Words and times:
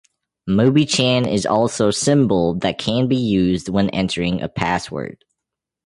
Mobichan 0.49 1.31
is 1.31 1.45
also 1.45 1.91
symbol 1.91 2.55
that 2.55 2.79
can 2.79 3.07
be 3.07 3.17
used 3.17 3.69
when 3.69 3.91
entering 3.91 4.41
a 4.41 4.49
password. 4.49 5.23